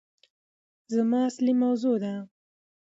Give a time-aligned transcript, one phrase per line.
[0.93, 2.13] زما اصلي موضوع ده